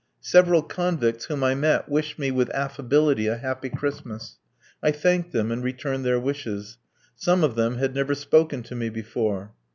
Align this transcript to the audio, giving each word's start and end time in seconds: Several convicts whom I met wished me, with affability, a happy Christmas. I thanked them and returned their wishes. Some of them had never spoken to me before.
Several 0.23 0.63
convicts 0.63 1.25
whom 1.25 1.43
I 1.43 1.53
met 1.53 1.87
wished 1.87 2.17
me, 2.17 2.31
with 2.31 2.49
affability, 2.55 3.27
a 3.27 3.37
happy 3.37 3.69
Christmas. 3.69 4.39
I 4.81 4.89
thanked 4.89 5.31
them 5.31 5.51
and 5.51 5.63
returned 5.63 6.03
their 6.05 6.19
wishes. 6.19 6.79
Some 7.15 7.43
of 7.43 7.53
them 7.53 7.75
had 7.77 7.93
never 7.93 8.15
spoken 8.15 8.63
to 8.63 8.73
me 8.73 8.89
before. 8.89 9.53